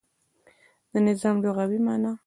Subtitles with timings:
[0.91, 2.11] د نظام لغوی معنا